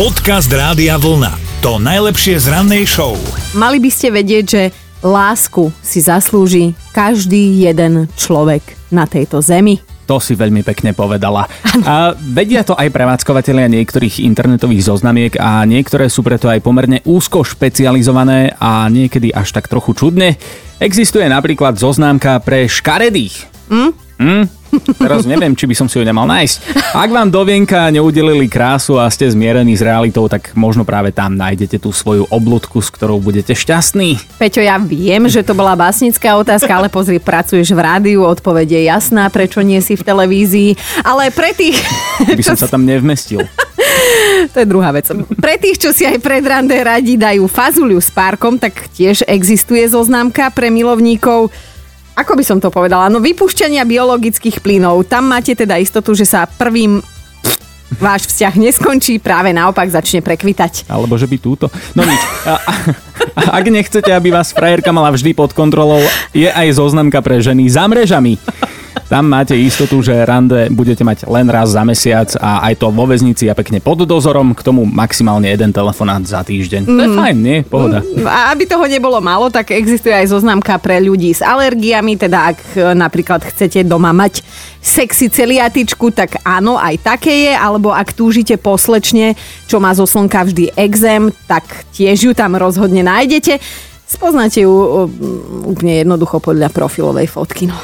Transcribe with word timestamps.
Podcast 0.00 0.48
Rádia 0.48 0.96
Vlna. 0.96 1.60
To 1.60 1.76
najlepšie 1.76 2.40
z 2.40 2.48
rannej 2.48 2.88
show. 2.88 3.20
Mali 3.52 3.76
by 3.76 3.92
ste 3.92 4.08
vedieť, 4.08 4.44
že 4.48 4.62
lásku 5.04 5.68
si 5.84 6.00
zaslúži 6.00 6.72
každý 6.96 7.68
jeden 7.68 8.08
človek 8.16 8.64
na 8.88 9.04
tejto 9.04 9.44
zemi. 9.44 9.76
To 10.08 10.16
si 10.16 10.32
veľmi 10.32 10.64
pekne 10.64 10.96
povedala. 10.96 11.44
A 11.84 12.16
vedia 12.16 12.64
to 12.64 12.72
aj 12.80 12.88
prevádzkovateľia 12.88 13.68
niektorých 13.68 14.24
internetových 14.24 14.88
zoznamiek 14.88 15.36
a 15.36 15.68
niektoré 15.68 16.08
sú 16.08 16.24
preto 16.24 16.48
aj 16.48 16.64
pomerne 16.64 17.04
úzko 17.04 17.44
špecializované 17.44 18.56
a 18.56 18.88
niekedy 18.88 19.36
až 19.36 19.52
tak 19.52 19.68
trochu 19.68 19.92
čudne. 19.92 20.40
Existuje 20.80 21.28
napríklad 21.28 21.76
zoznámka 21.76 22.40
pre 22.40 22.64
škaredých. 22.64 23.68
Hm? 23.68 23.92
Hm? 24.16 24.59
Teraz 24.96 25.26
neviem, 25.26 25.54
či 25.54 25.66
by 25.66 25.74
som 25.74 25.86
si 25.90 25.98
ju 25.98 26.04
nemal 26.06 26.26
nájsť. 26.30 26.56
Ak 26.94 27.10
vám 27.10 27.28
do 27.28 27.42
vienka 27.42 27.90
neudelili 27.90 28.46
krásu 28.46 28.98
a 28.98 29.10
ste 29.10 29.26
zmierení 29.26 29.74
s 29.74 29.82
realitou, 29.82 30.30
tak 30.30 30.54
možno 30.54 30.86
práve 30.86 31.10
tam 31.10 31.34
nájdete 31.34 31.82
tú 31.82 31.90
svoju 31.90 32.30
obludku, 32.30 32.78
s 32.78 32.90
ktorou 32.90 33.18
budete 33.18 33.54
šťastní. 33.54 34.38
Peťo, 34.38 34.62
ja 34.62 34.78
viem, 34.78 35.26
že 35.26 35.42
to 35.42 35.54
bola 35.54 35.74
básnická 35.74 36.38
otázka, 36.38 36.70
ale 36.70 36.86
pozri, 36.86 37.18
pracuješ 37.18 37.74
v 37.74 37.80
rádiu, 37.80 38.22
odpoveď 38.26 38.78
je 38.78 38.82
jasná, 38.86 39.26
prečo 39.28 39.62
nie 39.62 39.82
si 39.82 39.98
v 39.98 40.06
televízii, 40.06 40.70
ale 41.02 41.34
pre 41.34 41.50
tých... 41.54 41.78
By 42.24 42.44
som 42.46 42.58
sa 42.58 42.70
tam 42.70 42.86
nevmestil. 42.86 43.46
To 44.52 44.56
je 44.60 44.66
druhá 44.68 44.92
vec. 44.92 45.08
Pre 45.12 45.54
tých, 45.60 45.76
čo 45.80 45.90
si 45.92 46.04
aj 46.04 46.20
pred 46.20 46.44
rande 46.44 46.76
radi 46.76 47.16
dajú 47.16 47.44
fazuliu 47.48 48.00
s 48.00 48.08
párkom, 48.12 48.56
tak 48.56 48.88
tiež 48.92 49.24
existuje 49.28 49.84
zoznámka 49.88 50.48
pre 50.52 50.68
milovníkov 50.72 51.52
ako 52.20 52.36
by 52.36 52.44
som 52.44 52.58
to 52.60 52.68
povedala, 52.68 53.08
no 53.08 53.18
vypúšťania 53.24 53.88
biologických 53.88 54.60
plynov. 54.60 55.08
Tam 55.08 55.24
máte 55.24 55.56
teda 55.56 55.80
istotu, 55.80 56.12
že 56.12 56.28
sa 56.28 56.44
prvým 56.44 57.00
váš 57.96 58.28
vzťah 58.30 58.54
neskončí, 58.60 59.18
práve 59.18 59.50
naopak 59.50 59.88
začne 59.90 60.22
prekvitať. 60.22 60.86
Alebo 60.86 61.18
že 61.18 61.26
by 61.26 61.36
túto. 61.42 61.66
No 61.98 62.06
nič. 62.06 62.22
A, 62.46 62.54
a, 62.54 63.42
ak 63.58 63.64
nechcete, 63.66 64.12
aby 64.12 64.30
vás 64.30 64.54
frajerka 64.54 64.94
mala 64.94 65.10
vždy 65.10 65.34
pod 65.34 65.50
kontrolou, 65.56 66.04
je 66.30 66.46
aj 66.46 66.76
zoznamka 66.78 67.18
pre 67.24 67.42
ženy 67.42 67.66
za 67.66 67.88
mrežami. 67.90 68.38
Tam 69.10 69.26
máte 69.26 69.58
istotu, 69.58 69.98
že 70.06 70.14
rande 70.22 70.70
budete 70.70 71.02
mať 71.02 71.26
len 71.26 71.50
raz 71.50 71.74
za 71.74 71.82
mesiac 71.82 72.30
a 72.38 72.62
aj 72.70 72.78
to 72.78 72.94
vo 72.94 73.10
väznici 73.10 73.50
a 73.50 73.58
pekne 73.58 73.82
pod 73.82 74.06
dozorom, 74.06 74.54
k 74.54 74.62
tomu 74.62 74.86
maximálne 74.86 75.50
jeden 75.50 75.74
telefonát 75.74 76.22
za 76.22 76.46
týždeň. 76.46 76.86
Mm. 76.86 76.94
To 76.94 77.02
je 77.02 77.10
fajn, 77.18 77.36
nie? 77.42 77.58
Pohoda. 77.66 78.06
Mm. 78.06 78.22
A 78.22 78.54
aby 78.54 78.70
toho 78.70 78.86
nebolo 78.86 79.18
málo, 79.18 79.50
tak 79.50 79.74
existuje 79.74 80.14
aj 80.14 80.30
zoznamka 80.30 80.78
pre 80.78 81.02
ľudí 81.02 81.34
s 81.34 81.42
alergiami, 81.42 82.14
teda 82.14 82.54
ak 82.54 82.58
e, 82.78 82.94
napríklad 82.94 83.42
chcete 83.42 83.82
doma 83.82 84.14
mať 84.14 84.46
sexy 84.78 85.26
celiatičku, 85.26 86.14
tak 86.14 86.38
áno, 86.46 86.78
aj 86.78 87.02
také 87.02 87.50
je, 87.50 87.52
alebo 87.52 87.90
ak 87.90 88.14
túžite 88.14 88.54
poslečne, 88.56 89.34
čo 89.66 89.82
má 89.82 89.90
zo 89.90 90.06
slnka 90.06 90.46
vždy 90.46 90.72
exém, 90.78 91.34
tak 91.50 91.66
tiež 91.92 92.30
ju 92.30 92.32
tam 92.32 92.54
rozhodne 92.54 93.02
nájdete. 93.02 93.58
Spoznáte 94.10 94.66
ju 94.66 95.06
úplne 95.70 96.02
jednoducho 96.02 96.42
podľa 96.42 96.74
profilovej 96.74 97.30
fotky. 97.30 97.70
No. 97.70 97.78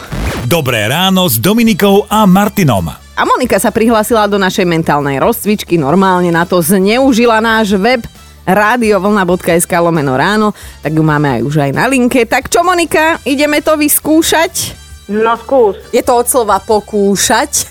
Dobré 0.46 0.86
ráno 0.86 1.26
s 1.26 1.42
Dominikou 1.42 2.06
a 2.06 2.22
Martinom. 2.22 2.86
A 2.94 3.22
Monika 3.26 3.58
sa 3.58 3.74
prihlásila 3.74 4.30
do 4.30 4.38
našej 4.38 4.62
mentálnej 4.62 5.18
rozcvičky, 5.18 5.74
normálne 5.74 6.30
na 6.30 6.46
to 6.46 6.62
zneužila 6.62 7.42
náš 7.42 7.74
web 7.74 8.06
radiovlna.sk 8.46 9.66
lomeno 9.82 10.14
ráno, 10.14 10.54
tak 10.86 10.94
ju 10.94 11.02
máme 11.02 11.34
aj 11.34 11.40
už 11.42 11.54
aj 11.66 11.72
na 11.74 11.90
linke. 11.90 12.22
Tak 12.30 12.46
čo 12.46 12.62
Monika, 12.62 13.18
ideme 13.26 13.58
to 13.58 13.74
vyskúšať? 13.74 14.78
No 15.10 15.34
skús. 15.34 15.82
Je 15.90 15.98
to 16.06 16.14
od 16.14 16.30
slova 16.30 16.62
pokúšať. 16.62 17.66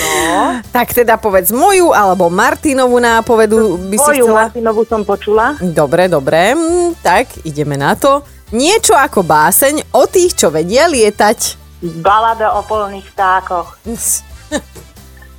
No. 0.00 0.56
tak 0.76 0.96
teda 0.96 1.20
povedz 1.20 1.52
moju 1.52 1.92
alebo 1.92 2.32
Martinovú 2.32 2.96
nápovedu 2.96 3.76
by 3.92 3.96
si 4.00 4.08
Moju 4.16 4.24
chcela... 4.24 4.48
Martinovú 4.48 4.88
som 4.88 5.04
počula. 5.04 5.60
Dobre, 5.60 6.08
dobre. 6.08 6.56
Mm, 6.56 6.96
Tak, 6.96 7.44
ideme 7.44 7.76
na 7.76 7.92
to. 7.92 8.24
Niečo 8.56 8.96
ako 8.96 9.20
báseň 9.20 9.92
o 9.92 10.08
tých, 10.08 10.32
čo 10.32 10.48
vedia 10.48 10.88
lietať. 10.88 11.65
Balada 11.82 12.56
o 12.56 12.64
polných 12.64 13.06
vtákoch. 13.12 13.76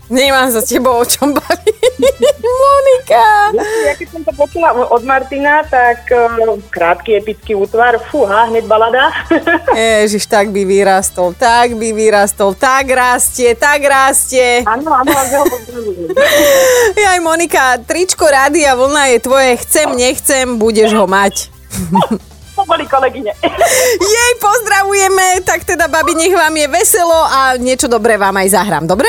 Nemám 0.08 0.48
za 0.48 0.64
tebou 0.64 1.04
o 1.04 1.06
čom 1.06 1.36
baviť. 1.36 1.76
Monika! 2.64 3.52
Ja 3.84 3.94
keď 4.00 4.08
som 4.08 4.22
to 4.24 4.32
počula 4.40 4.72
od 4.72 5.04
Martina, 5.04 5.68
tak 5.68 6.08
uh, 6.16 6.56
krátky 6.72 7.20
epický 7.20 7.60
útvar, 7.60 8.00
fúha, 8.08 8.48
hneď 8.48 8.64
balada. 8.72 9.12
Ježiš, 9.76 10.32
tak 10.32 10.56
by 10.56 10.64
vyrastol, 10.64 11.36
tak 11.36 11.76
by 11.76 11.92
vyrastol, 11.92 12.56
tak 12.56 12.88
rastie, 12.88 13.52
tak 13.60 13.84
rastie. 13.84 14.64
Áno, 14.64 14.96
áno. 14.96 15.12
Jaj, 16.96 17.20
Monika, 17.20 17.76
tričko 17.84 18.32
Rádia 18.32 18.80
Vlna 18.80 19.12
je 19.12 19.18
tvoje, 19.20 19.60
chcem, 19.68 19.92
nechcem, 19.92 20.56
budeš 20.56 20.96
ho 20.96 21.04
mať. 21.04 21.52
Boli 22.68 22.84
kolegyne. 22.84 23.32
Jej, 24.14 24.32
pozdravujeme, 24.44 25.42
tak 25.48 25.64
teda, 25.64 25.88
babi, 25.88 26.14
nech 26.20 26.36
vám 26.36 26.52
je 26.52 26.68
veselo 26.68 27.16
a 27.16 27.56
niečo 27.56 27.88
dobré 27.88 28.20
vám 28.20 28.36
aj 28.36 28.52
zahrám, 28.52 28.84
dobre? 28.84 29.08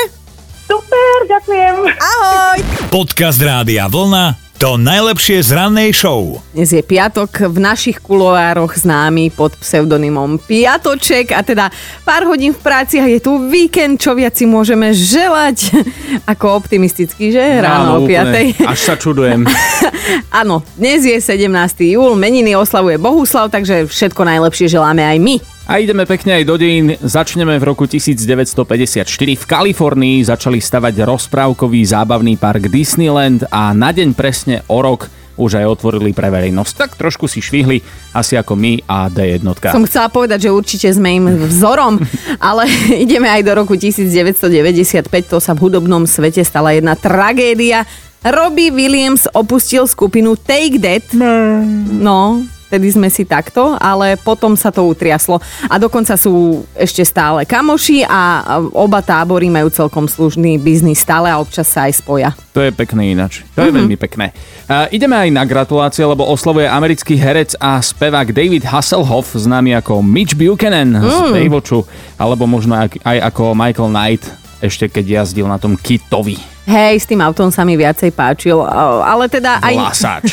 Super, 0.71 1.17
ďakujem. 1.27 1.75
Ahoj! 1.99 2.59
Podcast 2.89 3.43
Rádia 3.43 3.91
Vlna. 3.91 4.48
To 4.59 4.75
najlepšie 4.75 5.39
z 5.39 5.55
rannej 5.55 5.95
show. 5.95 6.43
Dnes 6.51 6.75
je 6.75 6.83
piatok, 6.83 7.47
v 7.47 7.63
našich 7.63 8.03
kuloároch 8.03 8.75
známy 8.75 9.31
pod 9.31 9.55
pseudonymom 9.55 10.43
Piatoček 10.43 11.31
a 11.31 11.47
teda 11.47 11.71
pár 12.03 12.27
hodín 12.27 12.51
v 12.51 12.59
práci 12.59 12.99
a 12.99 13.07
je 13.07 13.23
tu 13.23 13.39
víkend, 13.47 14.03
čo 14.03 14.19
viac 14.19 14.35
si 14.35 14.51
môžeme 14.51 14.91
želať. 14.91 15.79
Ako 16.35 16.59
optimisticky, 16.59 17.31
že? 17.31 17.63
Ráno 17.63 18.03
o 18.03 18.11
úplne. 18.11 18.51
5. 18.59 18.67
Až 18.67 18.79
sa 18.83 18.95
čudujem. 18.99 19.47
Áno, 20.43 20.67
dnes 20.75 21.07
je 21.07 21.15
17. 21.15 21.47
júl, 21.95 22.19
meniny 22.19 22.59
oslavuje 22.59 22.99
Bohuslav, 22.99 23.55
takže 23.55 23.87
všetko 23.87 24.27
najlepšie 24.27 24.67
želáme 24.75 25.07
aj 25.07 25.19
my. 25.23 25.58
A 25.69 25.85
ideme 25.85 26.09
pekne 26.09 26.41
aj 26.41 26.45
do 26.49 26.57
dejín. 26.57 26.97
Začneme 26.97 27.61
v 27.61 27.65
roku 27.69 27.85
1954. 27.85 29.05
V 29.37 29.45
Kalifornii 29.45 30.25
začali 30.25 30.65
stavať 30.65 31.05
rozprávkový 31.05 31.85
zábavný 31.85 32.41
park 32.41 32.73
Disneyland 32.73 33.45
a 33.53 33.77
na 33.77 33.93
deň 33.93 34.17
presne 34.17 34.65
o 34.73 34.81
rok 34.81 35.13
už 35.37 35.61
aj 35.61 35.69
otvorili 35.69 36.17
pre 36.17 36.33
verejnosť. 36.33 36.73
Tak 36.73 36.91
trošku 36.97 37.29
si 37.29 37.45
švihli, 37.45 37.85
asi 38.17 38.41
ako 38.41 38.57
my 38.57 38.81
a 38.89 39.13
D1. 39.13 39.45
Som 39.69 39.85
chcela 39.85 40.09
povedať, 40.09 40.49
že 40.49 40.57
určite 40.57 40.89
sme 40.89 41.21
im 41.21 41.27
vzorom, 41.53 42.01
ale 42.49 42.65
ideme 43.05 43.29
aj 43.29 43.45
do 43.45 43.53
roku 43.61 43.77
1995, 43.77 45.05
to 45.29 45.37
sa 45.37 45.53
v 45.53 45.69
hudobnom 45.69 46.09
svete 46.09 46.41
stala 46.49 46.73
jedna 46.73 46.97
tragédia. 46.97 47.85
Robbie 48.25 48.73
Williams 48.73 49.29
opustil 49.37 49.85
skupinu 49.85 50.33
Take 50.35 50.81
That. 50.81 51.13
No, 51.13 52.41
vtedy 52.69 52.93
sme 52.93 53.09
si 53.09 53.25
takto, 53.25 53.75
ale 53.81 54.21
potom 54.21 54.53
sa 54.53 54.69
to 54.69 54.85
utriaslo. 54.85 55.41
A 55.67 55.81
dokonca 55.81 56.15
sú 56.21 56.63
ešte 56.77 57.01
stále 57.03 57.49
kamoši 57.49 58.05
a 58.05 58.45
oba 58.77 59.01
tábory 59.01 59.49
majú 59.49 59.73
celkom 59.73 60.05
slušný 60.05 60.61
biznis 60.61 61.01
stále 61.01 61.33
a 61.33 61.41
občas 61.41 61.65
sa 61.73 61.89
aj 61.89 62.05
spoja. 62.05 62.31
To 62.53 62.61
je 62.61 62.69
pekné 62.69 63.17
ináč. 63.17 63.43
To 63.57 63.65
je 63.65 63.73
veľmi 63.73 63.97
pekné. 63.97 64.37
Uh, 64.69 64.85
ideme 64.93 65.17
aj 65.17 65.31
na 65.33 65.49
gratulácie, 65.49 66.05
lebo 66.05 66.29
oslavuje 66.29 66.69
americký 66.69 67.17
herec 67.17 67.57
a 67.57 67.81
spevák 67.81 68.37
David 68.37 68.69
Hasselhoff, 68.69 69.33
známy 69.33 69.73
ako 69.81 70.05
Mitch 70.05 70.37
Buchanan 70.37 70.93
z 71.01 71.17
Baywatchu, 71.33 71.89
alebo 72.21 72.45
možno 72.45 72.77
aj, 72.77 73.19
ako 73.33 73.57
Michael 73.57 73.89
Knight, 73.89 74.29
ešte 74.61 74.91
keď 74.91 75.23
jazdil 75.23 75.47
na 75.47 75.57
tom 75.57 75.79
Kitovi. 75.79 76.59
Hej, 76.69 77.01
s 77.01 77.07
tým 77.09 77.25
autom 77.25 77.49
sa 77.49 77.65
mi 77.65 77.81
viacej 77.81 78.13
páčil, 78.13 78.61
ale 78.61 79.25
teda 79.33 79.57
aj... 79.65 79.75
Vlasáč. 79.79 80.27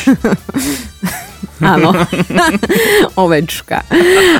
Áno, 1.60 1.96
ovečka. 3.22 3.80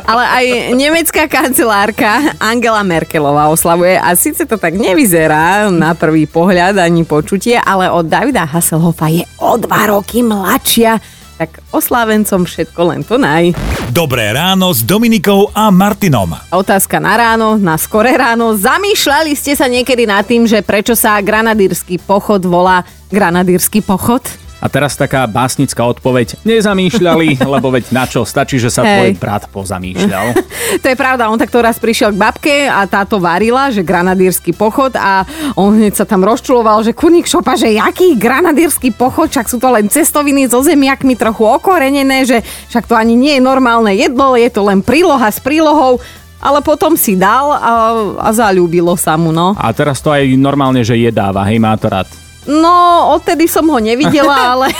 Ale 0.04 0.24
aj 0.24 0.44
nemecká 0.76 1.24
kancelárka 1.24 2.36
Angela 2.36 2.84
Merkelová 2.84 3.48
oslavuje 3.48 3.96
a 3.96 4.12
síce 4.12 4.44
to 4.44 4.60
tak 4.60 4.76
nevyzerá 4.76 5.72
na 5.72 5.96
prvý 5.96 6.28
pohľad 6.28 6.76
ani 6.76 7.08
počutie, 7.08 7.56
ale 7.56 7.88
od 7.88 8.04
Davida 8.04 8.44
Hasselhoffa 8.44 9.08
je 9.08 9.24
o 9.40 9.56
dva 9.56 9.88
roky 9.88 10.21
mladšia. 10.21 11.00
Tak 11.36 11.68
oslávencom 11.68 12.48
všetko 12.48 12.80
len 12.88 13.04
to 13.04 13.21
naj. 13.21 13.53
Dobré 13.92 14.32
ráno 14.32 14.72
s 14.72 14.80
Dominikou 14.80 15.53
a 15.53 15.68
Martinom. 15.68 16.32
Otázka 16.48 16.97
na 16.97 17.12
ráno, 17.12 17.60
na 17.60 17.76
skoré 17.76 18.16
ráno. 18.16 18.56
Zamýšľali 18.56 19.36
ste 19.36 19.53
sa 19.53 19.68
niekedy 19.68 20.09
nad 20.09 20.24
tým, 20.24 20.48
že 20.48 20.65
prečo 20.65 20.97
sa 20.97 21.21
granadírsky 21.21 22.00
pochod 22.00 22.41
volá 22.41 22.88
granadírsky 23.12 23.84
pochod? 23.84 24.24
A 24.66 24.68
teraz 24.68 24.98
taká 24.98 25.30
básnická 25.30 25.86
odpoveď. 25.86 26.42
Nezamýšľali, 26.42 27.39
lebo 27.54 27.71
veď 27.71 27.95
na 27.95 28.03
čo? 28.03 28.27
Stačí, 28.27 28.59
že 28.59 28.66
sa 28.66 28.83
Hej. 28.83 28.91
tvoj 28.91 29.10
brat 29.22 29.42
pozamýšľal. 29.54 30.27
To 30.83 30.86
je 30.91 30.98
pravda, 30.98 31.30
on 31.30 31.39
takto 31.39 31.63
raz 31.63 31.78
prišiel 31.78 32.10
k 32.10 32.18
babke 32.18 32.57
a 32.66 32.83
táto 32.91 33.22
varila, 33.22 33.71
že 33.71 33.86
granadírsky 33.86 34.51
pochod 34.51 34.91
a 34.98 35.22
on 35.54 35.78
hneď 35.78 35.95
sa 35.95 36.03
tam 36.03 36.27
rozčuloval, 36.27 36.83
že 36.83 36.91
kurník 36.91 37.30
šopa, 37.30 37.54
že 37.54 37.71
jaký 37.71 38.18
granadírsky 38.18 38.91
pochod, 38.91 39.30
však 39.30 39.47
sú 39.47 39.63
to 39.63 39.71
len 39.71 39.86
cestoviny 39.86 40.51
so 40.51 40.59
zemiakmi 40.66 41.15
trochu 41.15 41.47
okorenené, 41.47 42.27
že 42.27 42.42
však 42.66 42.91
to 42.91 42.98
ani 42.98 43.15
nie 43.15 43.39
je 43.39 43.47
normálne 43.47 43.95
jedlo, 43.95 44.34
je 44.34 44.51
to 44.51 44.66
len 44.66 44.83
príloha 44.83 45.30
s 45.30 45.39
prílohou. 45.39 46.03
Ale 46.42 46.60
potom 46.66 46.98
si 46.98 47.15
dal 47.15 47.54
a, 47.54 47.72
a 48.19 48.28
zalúbilo 48.34 48.98
sa 48.98 49.15
mu, 49.15 49.30
no. 49.30 49.54
A 49.54 49.71
teraz 49.71 50.03
to 50.03 50.10
aj 50.10 50.27
normálne, 50.34 50.83
že 50.83 50.98
jedáva, 50.98 51.47
hej, 51.47 51.62
má 51.62 51.78
to 51.78 51.86
rád. 51.89 52.25
No, 52.47 53.10
odtedy 53.19 53.51
som 53.51 53.66
ho 53.66 53.78
nevidela, 53.83 54.34
ale... 54.54 54.71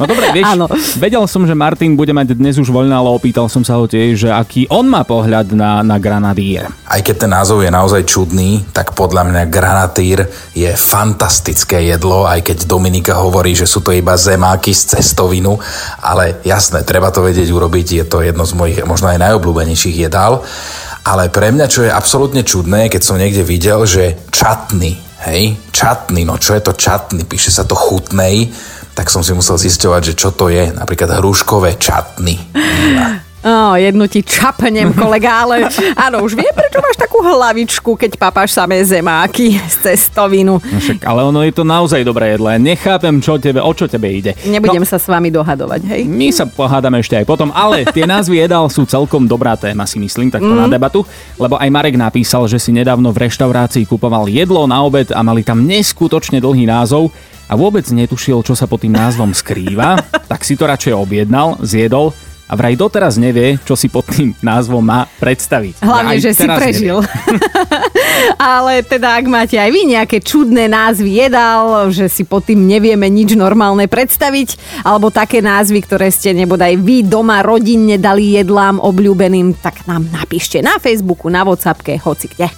No 0.00 0.08
dobre, 0.08 0.32
vieš, 0.32 0.56
Áno. 0.56 0.64
vedel 0.96 1.20
som, 1.28 1.44
že 1.44 1.52
Martin 1.52 1.92
bude 1.92 2.16
mať 2.16 2.32
dnes 2.32 2.56
už 2.56 2.72
voľné, 2.72 2.96
ale 2.96 3.12
opýtal 3.12 3.52
som 3.52 3.60
sa 3.60 3.76
ho 3.76 3.84
tiež, 3.84 4.24
že 4.24 4.28
aký 4.32 4.64
on 4.72 4.88
má 4.88 5.04
pohľad 5.04 5.52
na, 5.52 5.84
na 5.84 6.00
Granadier. 6.00 6.72
Aj 6.88 7.04
keď 7.04 7.28
ten 7.28 7.30
názov 7.32 7.60
je 7.60 7.68
naozaj 7.68 8.08
čudný, 8.08 8.64
tak 8.72 8.96
podľa 8.96 9.28
mňa 9.28 9.42
granatír 9.52 10.24
je 10.56 10.72
fantastické 10.72 11.84
jedlo, 11.84 12.24
aj 12.24 12.48
keď 12.48 12.64
Dominika 12.64 13.20
hovorí, 13.20 13.52
že 13.52 13.68
sú 13.68 13.84
to 13.84 13.92
iba 13.92 14.16
zemáky 14.16 14.72
z 14.72 14.96
cestovinu, 14.96 15.60
ale 16.00 16.40
jasné, 16.48 16.80
treba 16.80 17.12
to 17.12 17.20
vedieť 17.20 17.52
urobiť, 17.52 18.00
je 18.00 18.04
to 18.08 18.24
jedno 18.24 18.48
z 18.48 18.56
mojich 18.56 18.78
možno 18.88 19.12
aj 19.12 19.20
najobľúbenejších 19.20 20.08
jedál. 20.08 20.40
Ale 21.04 21.28
pre 21.28 21.52
mňa, 21.52 21.66
čo 21.68 21.84
je 21.84 21.92
absolútne 21.92 22.40
čudné, 22.40 22.88
keď 22.88 23.02
som 23.04 23.20
niekde 23.20 23.44
videl, 23.44 23.84
že 23.84 24.16
čatny, 24.32 25.09
hej, 25.28 25.56
čatny, 25.72 26.24
no 26.24 26.40
čo 26.40 26.56
je 26.56 26.62
to 26.64 26.72
čatny, 26.72 27.28
píše 27.28 27.52
sa 27.52 27.68
to 27.68 27.76
chutnej, 27.76 28.48
tak 28.96 29.12
som 29.12 29.20
si 29.24 29.32
musel 29.36 29.60
zisťovať, 29.60 30.02
že 30.12 30.14
čo 30.16 30.30
to 30.32 30.48
je, 30.48 30.72
napríklad 30.72 31.20
hruškové 31.20 31.76
čatny. 31.76 32.36
No, 33.40 33.72
jednu 33.72 34.04
ti 34.04 34.20
čapnem, 34.20 34.92
kolega, 35.00 35.48
ale 35.48 35.64
áno, 35.96 36.20
už 36.20 36.36
vie, 36.36 36.44
prečo 36.52 36.76
máš 36.84 37.00
takú 37.00 37.24
hlavičku, 37.24 37.96
keď 37.96 38.20
papáš 38.20 38.52
samé 38.52 38.84
zemáky 38.84 39.56
z 39.56 39.74
cestovinu. 39.80 40.60
No 40.60 40.76
však, 40.76 41.08
ale 41.08 41.20
ono 41.24 41.40
je 41.40 41.52
to 41.56 41.64
naozaj 41.64 42.04
dobré 42.04 42.36
jedlo. 42.36 42.52
Nechápem, 42.52 43.16
čo 43.24 43.40
tebe, 43.40 43.64
o 43.64 43.72
čo 43.72 43.88
tebe 43.88 44.12
ide. 44.12 44.36
Nebudem 44.44 44.84
no, 44.84 44.88
sa 44.88 45.00
s 45.00 45.08
vami 45.08 45.32
dohadovať, 45.32 45.80
hej? 45.88 46.02
My 46.04 46.28
sa 46.36 46.44
pohádame 46.44 47.00
ešte 47.00 47.16
aj 47.16 47.24
potom, 47.24 47.48
ale 47.56 47.88
tie 47.88 48.04
názvy 48.04 48.44
jedál 48.44 48.68
sú 48.68 48.84
celkom 48.84 49.24
dobrá 49.24 49.56
téma, 49.56 49.88
si 49.88 49.96
myslím, 49.96 50.28
takto 50.28 50.52
mm. 50.52 50.60
na 50.60 50.68
debatu, 50.68 51.08
lebo 51.40 51.56
aj 51.56 51.68
Marek 51.72 51.96
napísal, 51.96 52.44
že 52.44 52.60
si 52.60 52.76
nedávno 52.76 53.08
v 53.08 53.24
reštaurácii 53.24 53.88
kupoval 53.88 54.28
jedlo 54.28 54.68
na 54.68 54.84
obed 54.84 55.08
a 55.16 55.20
mali 55.24 55.40
tam 55.40 55.64
neskutočne 55.64 56.44
dlhý 56.44 56.68
názov 56.68 57.08
a 57.48 57.56
vôbec 57.56 57.88
netušil, 57.88 58.44
čo 58.44 58.52
sa 58.52 58.68
pod 58.68 58.84
tým 58.84 58.92
názvom 58.92 59.32
skrýva, 59.32 59.96
tak 60.30 60.44
si 60.44 60.60
to 60.60 60.68
radšej 60.68 60.92
objednal, 60.92 61.56
zjedol 61.64 62.12
a 62.50 62.58
vraj 62.58 62.74
doteraz 62.74 63.14
nevie, 63.14 63.62
čo 63.62 63.78
si 63.78 63.86
pod 63.86 64.10
tým 64.10 64.34
názvom 64.42 64.82
má 64.82 65.06
predstaviť. 65.22 65.78
Hlavne, 65.86 66.18
že 66.18 66.34
si 66.34 66.46
prežil. 66.50 66.98
Ale 68.42 68.82
teda, 68.82 69.22
ak 69.22 69.26
máte 69.30 69.54
aj 69.54 69.70
vy 69.70 69.94
nejaké 69.94 70.18
čudné 70.18 70.66
názvy 70.66 71.30
jedál, 71.30 71.86
že 71.94 72.10
si 72.10 72.26
pod 72.26 72.42
tým 72.50 72.66
nevieme 72.66 73.06
nič 73.06 73.38
normálne 73.38 73.86
predstaviť, 73.86 74.82
alebo 74.82 75.14
také 75.14 75.38
názvy, 75.38 75.78
ktoré 75.86 76.10
ste 76.10 76.34
nebodaj 76.34 76.74
vy 76.82 77.06
doma 77.06 77.46
rodinne 77.46 78.02
dali 78.02 78.34
jedlám 78.34 78.82
obľúbeným, 78.82 79.54
tak 79.62 79.86
nám 79.86 80.10
napíšte 80.10 80.58
na 80.58 80.82
Facebooku, 80.82 81.30
na 81.30 81.46
Whatsappke, 81.46 82.02
hoci 82.02 82.26
kde. 82.34 82.50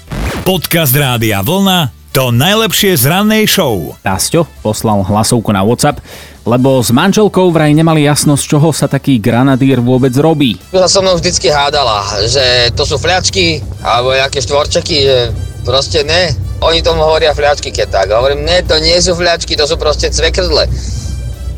Podcast 0.43 0.97
Rádia 0.97 1.45
Vlna 1.45 2.02
to 2.13 2.29
najlepšie 2.29 2.93
z 2.93 3.09
rannej 3.09 3.49
show. 3.49 3.97
Tasťo 4.05 4.45
poslal 4.61 5.01
hlasovku 5.01 5.49
na 5.49 5.65
WhatsApp, 5.65 5.97
lebo 6.45 6.85
s 6.85 6.93
manželkou 6.93 7.49
vraj 7.49 7.73
nemali 7.73 8.05
jasnosť, 8.05 8.43
z 8.45 8.51
čoho 8.53 8.69
sa 8.69 8.85
taký 8.85 9.17
granadír 9.17 9.81
vôbec 9.81 10.13
robí. 10.21 10.61
sa 10.77 10.93
so 10.93 11.01
mnou 11.01 11.17
vždycky 11.17 11.49
hádala, 11.49 12.05
že 12.29 12.69
to 12.77 12.85
sú 12.85 13.01
fľačky 13.01 13.65
alebo 13.81 14.13
nejaké 14.13 14.45
štvorčeky, 14.45 14.97
že 15.09 15.19
proste 15.65 16.05
ne. 16.05 16.37
Oni 16.61 16.85
tomu 16.85 17.01
hovoria 17.01 17.33
fľačky, 17.33 17.73
keď 17.73 17.89
tak. 17.89 18.13
A 18.13 18.21
hovorím, 18.21 18.45
ne, 18.45 18.61
to 18.61 18.77
nie 18.77 18.95
sú 19.01 19.17
fľačky, 19.17 19.57
to 19.57 19.65
sú 19.65 19.81
proste 19.81 20.13
cvekrdle. 20.13 20.69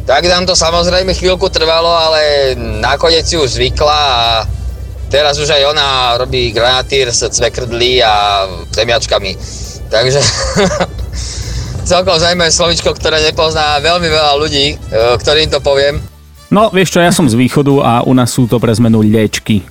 Tak 0.06 0.22
nám 0.30 0.46
to 0.46 0.54
samozrejme 0.54 1.18
chvíľku 1.18 1.50
trvalo, 1.50 1.90
ale 1.90 2.54
nakoniec 2.78 3.26
si 3.26 3.34
už 3.34 3.58
zvykla 3.58 4.00
a 4.06 4.46
teraz 5.10 5.34
už 5.34 5.50
aj 5.50 5.62
ona 5.66 6.14
robí 6.14 6.54
granatír 6.54 7.10
s 7.10 7.26
cvekrdlí 7.26 8.06
a 8.06 8.46
zemiačkami. 8.70 9.73
Takže 9.94 10.18
celkom 11.90 12.18
zaujímavé 12.18 12.50
slovičko, 12.50 12.90
ktoré 12.98 13.22
nepozná 13.30 13.78
veľmi 13.78 14.10
veľa 14.10 14.34
ľudí, 14.42 14.74
e, 14.74 14.76
ktorým 15.22 15.46
to 15.46 15.62
poviem. 15.62 16.02
No, 16.50 16.66
vieš 16.74 16.98
čo, 16.98 17.00
ja 17.02 17.14
som 17.14 17.30
z 17.30 17.38
východu 17.38 17.78
a 17.78 17.92
u 18.02 18.10
nás 18.10 18.34
sú 18.34 18.50
to 18.50 18.58
pre 18.58 18.74
zmenu 18.74 19.06
liečky. 19.06 19.62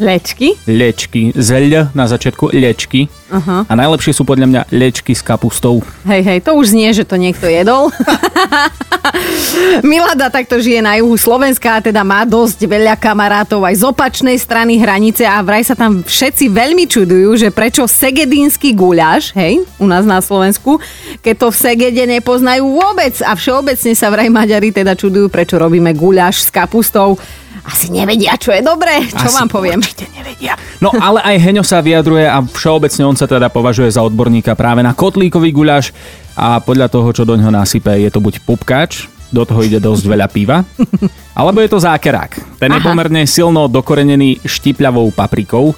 Lečky? 0.00 0.56
Liečky. 0.64 1.36
Z 1.36 1.48
L 1.68 1.92
na 1.92 2.08
začiatku 2.08 2.48
liečky. 2.48 3.12
Aha. 3.28 3.68
A 3.68 3.72
najlepšie 3.76 4.16
sú 4.16 4.24
podľa 4.24 4.48
mňa 4.48 4.62
liečky 4.72 5.12
s 5.12 5.20
kapustou. 5.20 5.84
Hej, 6.08 6.24
hej, 6.24 6.38
to 6.40 6.56
už 6.56 6.72
znie, 6.72 6.88
že 6.96 7.04
to 7.04 7.20
niekto 7.20 7.44
jedol. 7.44 7.92
Milada 9.90 10.28
takto 10.28 10.60
žije 10.60 10.80
na 10.84 11.00
juhu 11.00 11.16
Slovenska 11.16 11.78
a 11.78 11.82
teda 11.82 12.04
má 12.04 12.22
dosť 12.24 12.64
veľa 12.68 12.94
kamarátov 12.96 13.64
aj 13.64 13.74
z 13.80 13.84
opačnej 13.88 14.36
strany 14.38 14.78
hranice 14.78 15.24
a 15.26 15.40
vraj 15.40 15.64
sa 15.64 15.74
tam 15.74 16.04
všetci 16.04 16.52
veľmi 16.52 16.84
čudujú, 16.86 17.36
že 17.38 17.48
prečo 17.48 17.88
segedínsky 17.88 18.76
guľáš, 18.76 19.32
hej, 19.36 19.64
u 19.80 19.86
nás 19.88 20.04
na 20.04 20.20
Slovensku, 20.20 20.78
keď 21.20 21.34
to 21.38 21.48
v 21.50 21.56
Segede 21.56 22.04
nepoznajú 22.04 22.64
vôbec 22.66 23.14
a 23.24 23.32
všeobecne 23.36 23.92
sa 23.96 24.08
vraj 24.12 24.28
Maďari 24.28 24.74
teda 24.74 24.96
čudujú, 24.96 25.28
prečo 25.32 25.56
robíme 25.56 25.92
guľáš 25.96 26.48
s 26.48 26.50
kapustou. 26.50 27.16
Asi 27.62 27.94
nevedia, 27.94 28.34
čo 28.34 28.50
je 28.50 28.58
dobré, 28.58 29.06
čo 29.06 29.22
Asi 29.22 29.38
vám 29.38 29.46
poviem. 29.46 29.78
Určite 29.78 30.10
nevedia. 30.10 30.58
No 30.82 30.90
ale 30.98 31.22
aj 31.22 31.36
Heňo 31.38 31.62
sa 31.62 31.78
vyjadruje 31.78 32.26
a 32.26 32.42
všeobecne 32.42 33.06
on 33.06 33.14
sa 33.14 33.30
teda 33.30 33.46
považuje 33.54 33.86
za 33.86 34.02
odborníka 34.02 34.58
práve 34.58 34.82
na 34.82 34.90
kotlíkový 34.90 35.54
guľáš 35.54 35.94
a 36.34 36.58
podľa 36.58 36.90
toho, 36.90 37.08
čo 37.14 37.22
do 37.22 37.38
ňoho 37.38 37.54
nasype, 37.54 37.94
je 38.02 38.10
to 38.10 38.18
buď 38.18 38.42
pupkač, 38.42 39.06
do 39.30 39.46
toho 39.46 39.62
ide 39.62 39.78
dosť 39.78 40.04
veľa 40.10 40.26
piva, 40.26 40.66
alebo 41.38 41.62
je 41.62 41.70
to 41.70 41.78
zákerák. 41.78 42.58
Ten 42.58 42.74
je 42.74 42.80
Aha. 42.82 42.88
pomerne 42.90 43.22
silno 43.30 43.70
dokorenený 43.70 44.42
štipľavou 44.42 45.14
paprikou 45.14 45.70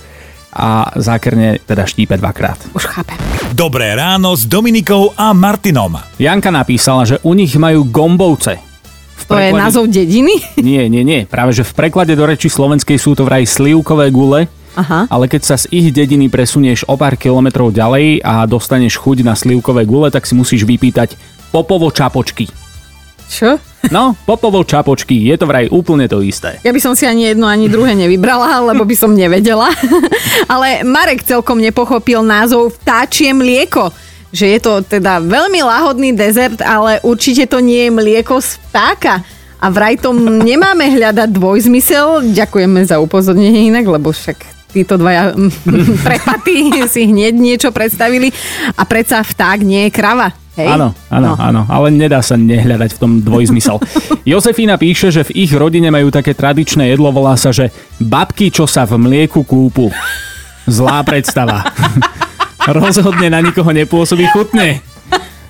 a 0.55 0.89
zákerne 0.97 1.61
teda 1.69 1.85
štípe 1.85 2.17
dvakrát. 2.17 2.57
Už 2.73 2.87
chápem. 2.89 3.19
Dobré 3.53 3.93
ráno 3.93 4.33
s 4.33 4.49
Dominikou 4.49 5.13
a 5.13 5.37
Martinom. 5.37 6.01
Janka 6.17 6.49
napísala, 6.49 7.05
že 7.05 7.21
u 7.27 7.35
nich 7.37 7.53
majú 7.61 7.85
gombovce. 7.87 8.64
To 9.27 9.35
je 9.35 9.51
preklade- 9.51 9.63
názov 9.63 9.85
dediny? 9.89 10.35
Nie, 10.61 10.89
nie, 10.89 11.03
nie. 11.03 11.25
Práve, 11.25 11.53
že 11.53 11.65
v 11.65 11.73
preklade 11.73 12.13
do 12.13 12.25
reči 12.25 12.49
slovenskej 12.49 12.97
sú 12.97 13.13
to 13.13 13.25
vraj 13.25 13.45
slivkové 13.45 14.09
gule, 14.09 14.47
Aha. 14.75 15.07
ale 15.07 15.25
keď 15.27 15.43
sa 15.45 15.57
z 15.57 15.71
ich 15.71 15.89
dediny 15.91 16.27
presunieš 16.27 16.83
o 16.85 16.99
pár 16.99 17.15
kilometrov 17.15 17.71
ďalej 17.71 18.21
a 18.21 18.43
dostaneš 18.45 18.99
chuť 18.99 19.23
na 19.23 19.33
slivkové 19.33 19.87
gule, 19.87 20.11
tak 20.11 20.27
si 20.27 20.35
musíš 20.35 20.67
vypýtať 20.67 21.15
popovo 21.49 21.89
čapočky. 21.89 22.51
Čo? 23.25 23.57
No, 23.89 24.13
popovo 24.25 24.65
čapočky, 24.65 25.29
je 25.29 25.37
to 25.37 25.49
vraj 25.49 25.69
úplne 25.69 26.05
to 26.09 26.21
isté. 26.21 26.61
Ja 26.61 26.73
by 26.73 26.81
som 26.81 26.93
si 26.93 27.09
ani 27.09 27.33
jedno, 27.33 27.49
ani 27.49 27.69
druhé 27.73 27.97
nevybrala, 27.97 28.61
lebo 28.73 28.85
by 28.85 28.97
som 28.97 29.17
nevedela. 29.17 29.73
Ale 30.53 30.85
Marek 30.85 31.25
celkom 31.25 31.61
nepochopil 31.61 32.21
názov 32.21 32.77
vtáčie 32.81 33.33
mlieko. 33.33 33.93
Že 34.35 34.47
je 34.51 34.59
to 34.59 34.73
teda 34.83 35.23
veľmi 35.23 35.63
lahodný 35.63 36.11
dezert, 36.11 36.59
ale 36.59 36.99
určite 37.01 37.47
to 37.47 37.63
nie 37.63 37.87
je 37.87 37.95
mlieko 37.95 38.43
z 38.43 38.59
vtáka. 38.67 39.23
A 39.57 39.71
vraj 39.71 39.95
tom 39.97 40.19
nemáme 40.51 40.91
hľadať 40.91 41.31
dvojzmysel. 41.31 42.35
Ďakujeme 42.35 42.83
za 42.83 42.99
upozornenie 42.99 43.71
inak, 43.71 43.87
lebo 43.87 44.11
však 44.11 44.37
títo 44.75 44.99
dvaja 44.99 45.39
prepatí 46.07 46.83
si 46.91 47.07
hneď 47.07 47.31
niečo 47.31 47.71
predstavili. 47.71 48.35
A 48.75 48.83
predsa 48.83 49.23
vták 49.23 49.63
nie 49.63 49.87
je 49.87 49.95
krava. 49.95 50.35
Hej? 50.55 50.71
Áno, 50.71 50.95
áno, 51.11 51.35
No. 51.35 51.39
áno, 51.39 51.61
ale 51.67 51.91
nedá 51.91 52.23
sa 52.23 52.35
nehľadať 52.35 52.91
v 52.95 52.99
tom 52.99 53.13
dvojzmysel. 53.23 53.79
Jozefína 54.31 54.79
píše, 54.79 55.11
že 55.11 55.27
v 55.27 55.47
ich 55.47 55.53
rodine 55.55 55.91
majú 55.91 56.11
také 56.11 56.31
tradičné 56.31 56.91
jedlo, 56.91 57.11
volá 57.11 57.35
sa, 57.35 57.51
že 57.51 57.71
babky, 57.99 58.55
čo 58.55 58.67
sa 58.67 58.87
v 58.87 58.99
mlieku 58.99 59.43
kúpu. 59.43 59.91
Zlá 60.67 61.03
predstava. 61.03 61.71
Rozhodne 62.65 63.29
na 63.29 63.45
nikoho 63.45 63.69
nepôsobí 63.71 64.25
chutne. 64.33 64.81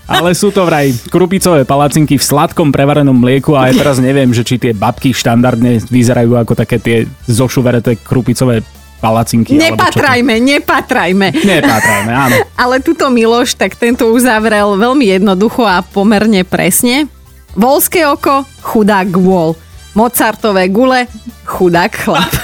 Ale 0.05 0.37
sú 0.37 0.53
to 0.53 0.69
vraj 0.69 0.93
krupicové 1.09 1.65
palacinky 1.65 2.21
v 2.21 2.25
sladkom 2.25 2.69
prevarenom 2.69 3.17
mlieku 3.17 3.57
a 3.57 3.73
aj 3.73 3.81
teraz 3.81 3.97
neviem, 3.97 4.29
že 4.37 4.45
či 4.45 4.61
tie 4.61 4.77
babky 4.77 5.17
štandardne 5.17 5.81
vyzerajú 5.89 6.37
ako 6.37 6.53
také 6.53 6.77
tie 6.77 6.97
zošuvereté 7.25 7.97
krupicové 8.05 8.61
palacinky. 9.01 9.57
alebo 9.57 9.81
Nepatrajme, 9.81 10.35
nepatrajme. 10.45 11.29
Nepátrajme, 11.33 12.13
áno. 12.13 12.37
Ale 12.63 12.85
tuto 12.85 13.09
Miloš, 13.09 13.57
tak 13.57 13.81
tento 13.81 14.13
uzavrel 14.13 14.77
veľmi 14.77 15.09
jednoducho 15.09 15.65
a 15.65 15.81
pomerne 15.81 16.45
presne. 16.45 17.09
Volské 17.57 18.05
oko, 18.05 18.45
chudák 18.61 19.09
vôľ. 19.09 19.57
Mozartové 19.97 20.69
gule, 20.69 21.09
chudák 21.49 21.93
chlap. 21.97 22.44